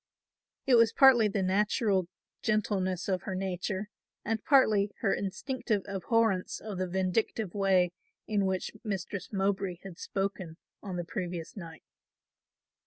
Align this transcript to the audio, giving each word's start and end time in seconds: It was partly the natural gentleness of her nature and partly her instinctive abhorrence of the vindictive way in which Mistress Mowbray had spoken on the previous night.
It 0.65 0.73
was 0.73 0.91
partly 0.93 1.27
the 1.27 1.43
natural 1.43 2.07
gentleness 2.41 3.07
of 3.07 3.21
her 3.21 3.35
nature 3.35 3.87
and 4.25 4.43
partly 4.43 4.89
her 5.01 5.13
instinctive 5.13 5.83
abhorrence 5.87 6.59
of 6.59 6.79
the 6.79 6.87
vindictive 6.87 7.53
way 7.53 7.91
in 8.25 8.47
which 8.47 8.71
Mistress 8.83 9.31
Mowbray 9.31 9.77
had 9.83 9.99
spoken 9.99 10.57
on 10.81 10.95
the 10.95 11.05
previous 11.05 11.55
night. 11.55 11.83